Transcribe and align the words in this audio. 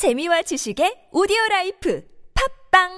재미와 0.00 0.40
지식의 0.40 1.10
오디오 1.12 1.36
life 1.50 2.02
팟빵! 2.72 2.88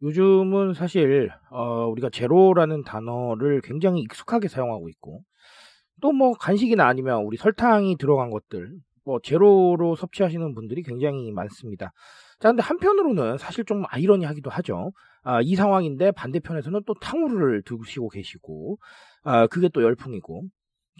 요즘은 0.00 0.72
사실 0.72 1.28
어, 1.50 1.86
우리가 1.88 2.08
제로라는 2.08 2.84
단어를 2.84 3.60
굉장히 3.60 4.00
익숙하게 4.00 4.48
사용하고 4.48 4.88
있고 4.88 5.20
또 6.00 6.12
뭐 6.12 6.32
간식이나 6.32 6.86
아니면 6.86 7.24
우리 7.24 7.36
설탕이 7.36 7.98
들어간 7.98 8.30
것들 8.30 8.72
뭐 9.08 9.18
제로로 9.22 9.96
섭취하시는 9.96 10.54
분들이 10.54 10.82
굉장히 10.82 11.32
많습니다. 11.32 11.92
자, 12.40 12.50
근데 12.50 12.62
한편으로는 12.62 13.38
사실 13.38 13.64
좀 13.64 13.84
아이러니하기도 13.88 14.50
하죠. 14.50 14.92
아, 15.22 15.40
이 15.42 15.54
상황인데 15.54 16.12
반대편에서는 16.12 16.82
또 16.86 16.92
탕후루를 17.00 17.62
드시고 17.62 18.10
계시고 18.10 18.76
아, 19.24 19.46
그게 19.46 19.70
또 19.70 19.82
열풍이고 19.82 20.42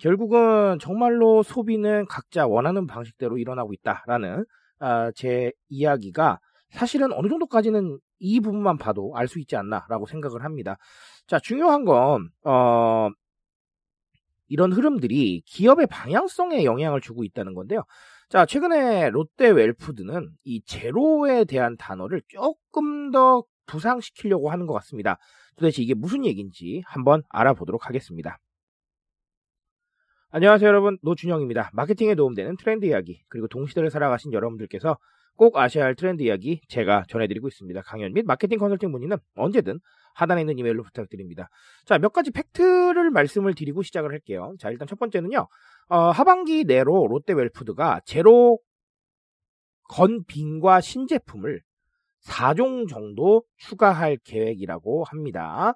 결국은 0.00 0.78
정말로 0.80 1.42
소비는 1.42 2.06
각자 2.08 2.46
원하는 2.46 2.86
방식대로 2.86 3.36
일어나고 3.36 3.74
있다라는 3.74 4.46
아, 4.78 5.10
제 5.14 5.52
이야기가 5.68 6.38
사실은 6.70 7.12
어느 7.12 7.28
정도까지는 7.28 7.98
이 8.20 8.40
부분만 8.40 8.78
봐도 8.78 9.12
알 9.16 9.28
수 9.28 9.38
있지 9.38 9.54
않나라고 9.56 10.06
생각을 10.06 10.44
합니다. 10.44 10.76
자, 11.26 11.38
중요한 11.38 11.84
건, 11.84 12.30
어, 12.44 13.10
이런 14.48 14.72
흐름들이 14.72 15.42
기업의 15.46 15.86
방향성에 15.86 16.64
영향을 16.64 17.00
주고 17.00 17.24
있다는 17.24 17.54
건데요. 17.54 17.84
자, 18.28 18.44
최근에 18.44 19.10
롯데 19.10 19.48
웰푸드는 19.48 20.30
이 20.44 20.62
제로에 20.64 21.44
대한 21.44 21.76
단어를 21.76 22.22
조금 22.28 23.10
더 23.10 23.44
부상시키려고 23.66 24.50
하는 24.50 24.66
것 24.66 24.74
같습니다. 24.74 25.18
도대체 25.56 25.82
이게 25.82 25.94
무슨 25.94 26.24
얘기인지 26.24 26.82
한번 26.86 27.22
알아보도록 27.28 27.86
하겠습니다. 27.86 28.38
안녕하세요 30.30 30.68
여러분 30.68 30.98
노준영입니다. 31.02 31.70
마케팅에 31.72 32.14
도움되는 32.14 32.56
트렌드 32.58 32.84
이야기 32.84 33.22
그리고 33.28 33.48
동시대를 33.48 33.90
살아가신 33.90 34.34
여러분들께서 34.34 34.98
꼭 35.36 35.56
아셔야 35.56 35.84
할 35.84 35.94
트렌드 35.94 36.22
이야기 36.22 36.60
제가 36.68 37.04
전해드리고 37.08 37.48
있습니다. 37.48 37.80
강연 37.82 38.12
및 38.12 38.26
마케팅 38.26 38.58
컨설팅 38.58 38.90
문의는 38.90 39.16
언제든 39.36 39.80
하단에 40.18 40.40
있는 40.40 40.58
이메일로 40.58 40.82
부탁드립니다. 40.82 41.48
자, 41.84 41.96
몇 41.98 42.12
가지 42.12 42.32
fact를 42.32 43.10
말씀을 43.10 43.54
드리고 43.54 43.82
시작을 43.82 44.10
할게요. 44.10 44.54
자, 44.58 44.70
일단 44.70 44.88
첫 44.88 44.98
번째는요. 44.98 45.46
어, 45.88 45.98
하반기 46.10 46.64
내로 46.64 47.06
롯데 47.06 47.32
웰푸드가 47.32 48.00
제로 48.04 48.58
건빙과 49.84 50.80
신제품을 50.80 51.62
4종 52.24 52.88
정도 52.88 53.44
추가할 53.56 54.18
계획이라고 54.24 55.04
합니다. 55.04 55.74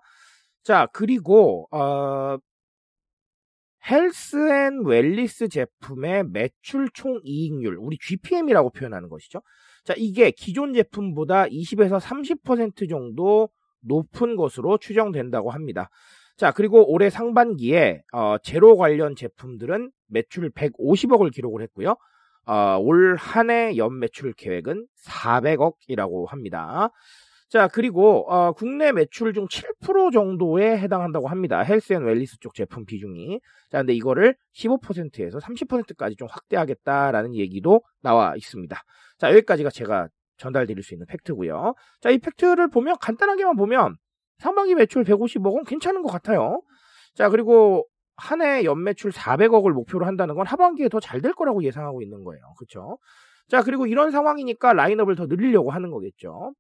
자, 0.65 0.89
그리고 0.93 1.69
어, 1.71 2.37
health 3.89 4.37
and 4.37 4.85
wellness 4.85 5.49
제품의 5.49 6.25
매출 6.31 6.89
총 6.93 7.21
이익률, 7.23 7.77
우리 7.79 7.97
GPM이라고 7.97 8.71
표현하는 8.71 9.09
것이죠. 9.09 9.41
자, 9.85 9.95
이게 9.97 10.33
기존 10.33 10.75
제품보다 10.75 11.47
20에서 11.47 12.01
30% 12.01 12.89
정도 12.89 13.49
높은 13.83 14.37
것으로 14.37 14.79
추정된다고 14.79 15.51
합니다. 15.51 15.89
자, 16.37 16.51
그리고 16.51 16.91
올해 16.91 17.11
상반기에 17.11 18.03
어, 18.13 18.37
제로 18.43 18.77
관련 18.77 19.15
제품들은 19.15 19.91
매출 20.09 20.51
150억을 20.51 21.33
기록을 21.33 21.63
했고요. 21.63 21.95
어, 22.47 22.79
올 22.81 23.17
한 23.17 23.51
해 23.51 23.77
연매출 23.77 24.33
계획은 24.33 24.87
400억이라고 25.07 26.27
합니다. 26.29 26.89
자, 27.49 27.69
그리고 27.69 28.27
어, 28.33 28.53
국내 28.53 28.93
매출 28.93 29.35
중 29.35 29.47
7% 29.47 30.11
정도에 30.13 30.79
해당한다고 30.79 31.29
합니다. 31.29 31.61
health 31.61 31.93
and 31.93 32.03
wellness 32.05 32.39
쪽 32.41 32.55
제품 32.55 32.87
비중이. 32.87 33.41
자, 33.71 33.79
근데 33.79 33.93
이거를 33.93 34.35
15%에서 34.55 35.39
30%까지 35.39 36.17
좀 36.17 36.29
확대하겠다라는 36.31 37.35
얘기도 37.37 37.83
나와 38.01 38.35
있습니다. 38.37 38.75
자, 39.19 39.31
여기까지가 39.31 39.69
제가 39.71 40.09
전달드릴 40.39 40.83
수 40.83 40.95
있는 40.95 41.07
fact고요. 41.07 41.75
자, 42.01 42.11
이 42.11 42.19
fact를 42.19 42.69
보면 42.71 42.97
간단하게만 43.01 43.57
보면 43.57 43.97
상반기 44.39 44.75
매출 44.75 45.05
150억은 45.05 45.67
괜찮은 45.67 46.03
것 46.03 46.11
같아요. 46.11 46.63
자, 47.15 47.29
그리고 47.29 47.87
한 48.17 48.43
해 48.43 48.65
연매출 48.65 49.11
400억을 49.13 49.73
목표로 49.73 50.07
한다는 50.07 50.35
건 50.35 50.47
하반기에 50.47 50.89
더 50.89 51.01
잘 51.01 51.21
될 51.23 51.33
거라고 51.33 51.63
예상하고 51.65 52.03
있는 52.03 52.25
거예요. 52.25 52.43
그렇죠? 52.59 52.99
자, 53.49 53.63
그리고 53.63 53.87
이런 53.87 54.11
상황이니까 54.11 54.73
라인업을 54.75 55.17
더 55.17 55.27
늘리려고 55.27 55.71
하는 55.71 55.91
거겠죠. 55.91 56.55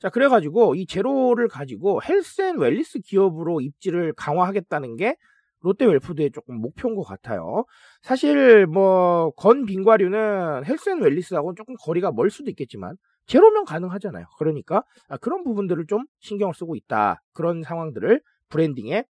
자, 0.00 0.10
그래가지고 0.10 0.74
이 0.76 0.86
제로를 0.86 1.48
가지고 1.48 2.00
health 2.02 2.42
and 2.42 2.58
wellness 2.58 3.00
기업으로 3.00 3.60
입지를 3.60 4.12
강화하겠다는 4.14 4.96
게 4.96 5.16
롯데 5.60 5.84
웰푸드의 5.86 6.30
조금 6.32 6.56
목표인 6.60 6.94
것 6.94 7.02
같아요. 7.02 7.64
사실 8.02 8.66
뭐 8.66 9.32
건 9.36 9.64
빙과류는 9.66 10.64
health 10.64 10.90
and 10.90 11.00
wellness하고는 11.02 11.56
조금 11.56 11.74
거리가 11.80 12.12
멀 12.12 12.30
수도 12.30 12.50
있겠지만 12.50 12.96
제로면 13.26 13.64
가능하잖아요. 13.64 14.26
그러니까 14.38 14.82
아, 15.08 15.16
그런 15.18 15.44
부분들을 15.44 15.86
좀 15.86 16.04
신경을 16.20 16.54
쓰고 16.54 16.76
있다. 16.76 17.22
그런 17.32 17.62
상황들을 17.62 18.20
branding에 18.48 19.04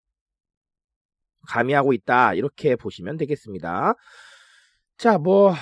가미하고 1.48 1.92
있다. 1.92 2.34
이렇게 2.34 2.76
보시면 2.76 3.16
되겠습니다. 3.18 3.94
자, 4.98 5.18
뭐, 5.18 5.52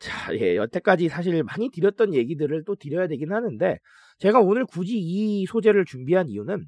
자, 0.00 0.34
예, 0.36 0.56
여태까지 0.56 1.08
사실 1.08 1.42
많이 1.44 1.70
드렸던 1.70 2.14
얘기들을 2.14 2.64
또 2.64 2.74
드려야 2.76 3.06
되긴 3.06 3.32
하는데, 3.32 3.78
제가 4.18 4.40
오늘 4.40 4.64
굳이 4.64 4.98
이 4.98 5.46
소재를 5.46 5.84
준비한 5.84 6.28
이유는, 6.28 6.64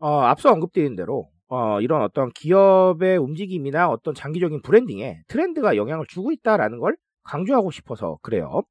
어, 0.00 0.20
앞서 0.22 0.50
언급드린 0.50 0.96
대로, 0.96 1.28
어, 1.48 1.80
이런 1.82 2.02
어떤 2.02 2.30
기업의 2.32 3.18
움직임이나 3.18 3.90
어떤 3.90 4.14
장기적인 4.14 4.62
branding에 4.62 5.22
트렌드가 5.28 5.76
영향을 5.76 6.06
주고 6.08 6.32
있다라는 6.32 6.78
걸 6.78 6.96
강조하고 7.22 7.70
싶어서 7.70 8.18
그래요. 8.22 8.62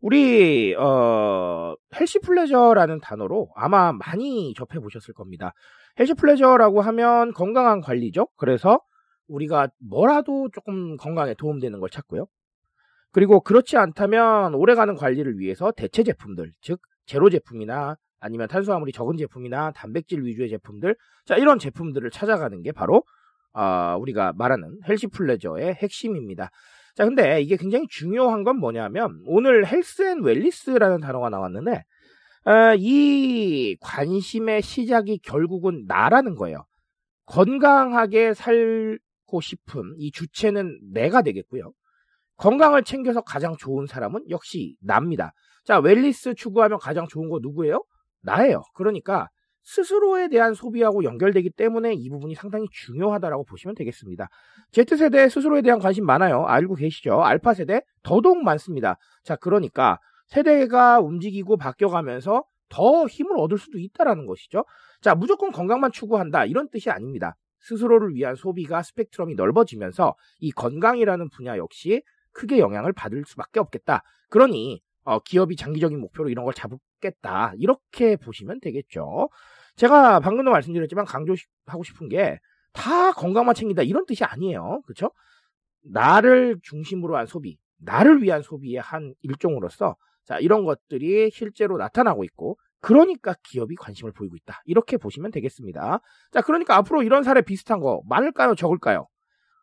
우리, 0.00 0.74
어, 0.74 1.74
healthy 1.94 2.18
pleasure라는 2.20 3.00
단어로 3.00 3.50
아마 3.54 3.92
많이 3.92 4.52
접해 4.54 4.80
보셨을 4.80 5.14
겁니다. 5.14 5.52
healthy 5.98 6.14
pleasure라고 6.14 6.80
하면 6.80 7.32
건강한 7.32 7.80
관리죠. 7.80 8.26
그래서 8.36 8.80
우리가 9.28 9.68
뭐라도 9.78 10.48
조금 10.52 10.96
건강에 10.96 11.34
도움되는 11.34 11.78
걸 11.78 11.88
찾고요. 11.88 12.26
그리고 13.12 13.40
그렇지 13.40 13.76
않다면 13.76 14.54
오래가는 14.54 14.94
관리를 14.96 15.38
위해서 15.38 15.72
대체 15.72 16.02
제품들, 16.02 16.52
즉 16.60 16.80
제로 17.06 17.30
제품이나 17.30 17.96
아니면 18.20 18.48
탄수화물이 18.48 18.92
적은 18.92 19.16
제품이나 19.16 19.72
단백질 19.72 20.22
위주의 20.24 20.48
제품들, 20.48 20.96
자 21.24 21.36
이런 21.36 21.58
제품들을 21.58 22.10
찾아가는 22.10 22.62
게 22.62 22.72
바로 22.72 23.02
어, 23.52 23.96
우리가 24.00 24.32
말하는 24.36 24.78
healthy 24.88 25.08
pleasure의 25.08 25.74
핵심입니다. 25.74 26.50
자 26.94 27.04
근데 27.04 27.40
이게 27.40 27.56
굉장히 27.56 27.86
중요한 27.88 28.44
건 28.44 28.58
뭐냐면 28.58 29.22
오늘 29.26 29.66
health 29.66 30.02
and 30.02 30.22
wellness라는 30.22 31.00
단어가 31.00 31.28
나왔는데 31.28 31.84
어, 32.44 32.74
이 32.78 33.76
관심의 33.80 34.62
시작이 34.62 35.18
결국은 35.18 35.84
나라는 35.86 36.36
거예요. 36.36 36.64
건강하게 37.26 38.34
살아가고 38.34 39.40
싶은 39.40 39.94
이 39.98 40.10
주체는 40.10 40.78
내가 40.92 41.22
되겠고요. 41.22 41.72
건강을 42.36 42.84
챙겨서 42.84 43.20
가장 43.22 43.56
좋은 43.56 43.86
사람은 43.86 44.30
역시 44.30 44.76
납니다. 44.80 45.32
자, 45.64 45.78
웰리스 45.78 46.34
추구하면 46.34 46.78
가장 46.78 47.06
좋은 47.08 47.28
거 47.28 47.40
누구예요? 47.42 47.82
나예요. 48.26 48.62
그러니까 48.74 49.28
스스로에 49.62 50.28
대한 50.28 50.54
소비하고 50.54 51.02
연결되기 51.02 51.50
때문에 51.50 51.94
이 51.94 52.08
부분이 52.08 52.34
상당히 52.34 52.66
중요하다라고 52.70 53.44
보시면 53.44 53.74
되겠습니다. 53.74 54.28
Z세대 54.72 55.28
스스로에 55.28 55.62
대한 55.62 55.80
관심 55.80 56.06
많아요. 56.06 56.44
알고 56.46 56.74
계시죠? 56.74 57.22
알파 57.22 57.54
세대 57.54 57.80
더더욱 58.02 58.44
많습니다. 58.44 58.96
자, 59.24 59.34
그러니까 59.34 59.98
세대가 60.26 61.00
움직이고 61.00 61.56
바뀌어가면서 61.56 62.44
더 62.68 63.06
힘을 63.06 63.38
얻을 63.38 63.58
수도 63.58 63.78
있다라는 63.78 64.26
것이죠. 64.26 64.64
자, 65.00 65.14
무조건 65.14 65.50
건강만 65.50 65.90
추구한다. 65.92 66.44
이런 66.44 66.68
뜻이 66.68 66.90
아닙니다. 66.90 67.34
스스로를 67.60 68.14
위한 68.14 68.36
소비가 68.36 68.82
스펙트럼이 68.82 69.34
넓어지면서 69.34 70.14
이 70.38 70.52
건강이라는 70.52 71.30
분야 71.30 71.56
역시 71.56 72.02
크게 72.32 72.58
영향을 72.58 72.92
받을 72.92 73.24
수밖에 73.26 73.58
없겠다. 73.60 74.02
그러니 74.28 74.80
어, 75.06 75.18
기업이 75.20 75.56
장기적인 75.56 75.98
목표로 75.98 76.28
이런 76.28 76.44
걸 76.44 76.52
잡겠다. 76.54 77.54
이렇게 77.58 78.16
보시면 78.16 78.60
되겠죠. 78.60 79.30
제가 79.76 80.20
방금도 80.20 80.50
말씀드렸지만 80.50 81.06
강조하고 81.06 81.82
싶은 81.84 82.08
게 82.08 82.38
다 82.76 83.12
건강만 83.12 83.54
챙긴다 83.54 83.82
이런 83.82 84.04
뜻이 84.06 84.22
아니에요. 84.24 84.82
그렇죠? 84.84 85.10
나를 85.82 86.58
중심으로 86.62 87.16
한 87.16 87.26
소비, 87.26 87.58
나를 87.78 88.22
위한 88.22 88.42
소비의 88.42 88.80
한 88.80 89.14
일종으로서 89.22 89.96
자, 90.24 90.38
이런 90.38 90.64
것들이 90.64 91.30
실제로 91.30 91.78
나타나고 91.78 92.24
있고 92.24 92.58
그러니까 92.80 93.34
기업이 93.44 93.76
관심을 93.76 94.12
보이고 94.12 94.36
있다. 94.36 94.60
이렇게 94.66 94.96
보시면 94.96 95.30
되겠습니다. 95.30 96.00
자, 96.32 96.40
그러니까 96.42 96.76
앞으로 96.76 97.02
이런 97.02 97.22
사례 97.22 97.40
비슷한 97.40 97.80
거 97.80 98.02
많을까요? 98.08 98.54
적을까요? 98.54 99.06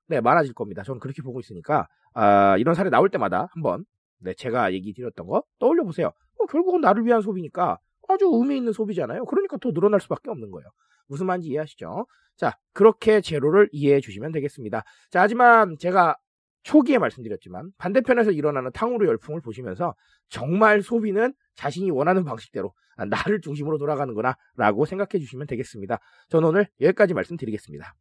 네, 0.07 0.19
많아질 0.19 0.53
겁니다. 0.53 0.83
저는 0.83 0.99
그렇게 0.99 1.21
보고 1.21 1.39
있으니까 1.39 1.87
아, 2.13 2.57
이런 2.57 2.75
사례 2.75 2.89
나올 2.89 3.09
때마다 3.09 3.47
한번 3.53 3.85
네, 4.23 4.33
제가 4.33 4.73
얘기 4.73 4.93
드렸던 4.93 5.27
거 5.27 5.43
떠올려 5.59 5.83
보세요. 5.83 6.11
어, 6.39 6.45
결국은 6.45 6.81
나를 6.81 7.05
위한 7.05 7.21
소비니까 7.21 7.77
아주 8.07 8.29
의미 8.31 8.57
있는 8.57 8.73
소비잖아요. 8.73 9.25
그러니까 9.25 9.57
더 9.57 9.71
늘어날 9.71 9.99
수밖에 10.01 10.29
없는 10.29 10.51
거예요. 10.51 10.67
무슨 11.07 11.25
말인지 11.25 11.49
이해하시죠? 11.49 12.05
자, 12.37 12.57
그렇게 12.73 13.21
제로를 13.21 13.69
이해해 13.71 13.99
주시면 13.99 14.31
되겠습니다. 14.31 14.83
자, 15.11 15.21
하지만 15.21 15.77
제가 15.77 16.15
초기에 16.63 16.97
말씀드렸지만 16.97 17.71
반대편에서 17.77 18.31
일어나는 18.31 18.71
탕후루 18.71 19.05
열풍을 19.05 19.41
보시면서 19.41 19.93
정말 20.29 20.81
소비는 20.81 21.33
자신이 21.55 21.91
원하는 21.91 22.23
방식대로 22.23 22.73
아, 22.95 23.05
나를 23.05 23.41
중심으로 23.41 23.77
돌아가는구나 23.77 24.35
라고 24.55 24.85
생각해 24.85 25.19
주시면 25.19 25.47
되겠습니다. 25.47 25.99
저는 26.29 26.49
오늘 26.49 26.67
여기까지 26.79 27.13
말씀드리겠습니다. 27.13 27.93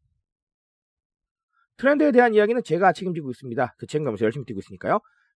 트렌드에 1.77 2.13
대한 2.13 2.35
이야기는 2.35 2.63
제가 2.63 2.93
책임지고 2.93 3.31
있습니다. 3.31 3.75
그 3.79 3.87
책임감에서 3.87 4.25
열심히 4.25 4.45
뛰고 4.45 4.61
있으니까요. 4.61 5.01